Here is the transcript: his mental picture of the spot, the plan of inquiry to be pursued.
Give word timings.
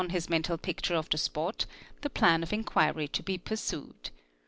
his 0.09 0.31
mental 0.31 0.57
picture 0.57 0.95
of 0.95 1.07
the 1.11 1.17
spot, 1.19 1.67
the 2.01 2.09
plan 2.09 2.41
of 2.41 2.51
inquiry 2.51 3.07
to 3.07 3.21
be 3.21 3.37
pursued. 3.37 4.09